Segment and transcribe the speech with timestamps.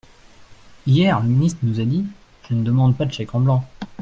[0.87, 2.03] Hier, le ministre nous a dit:
[2.49, 3.67] «Je ne demande pas de chèque en blanc.